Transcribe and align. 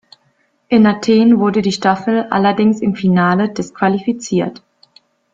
In 0.67 0.87
Athen 0.87 1.37
wurde 1.37 1.61
die 1.61 1.71
Staffel 1.71 2.23
allerdings 2.31 2.81
im 2.81 2.95
Finale 2.95 3.49
disqualifiziert. 3.49 4.63